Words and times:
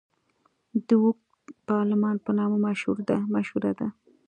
د 0.87 0.89
اوږد 1.03 1.47
پارلمان 1.69 2.15
په 2.25 2.31
نامه 2.37 2.57
مشهوره 3.35 3.71
ده. 3.79 3.87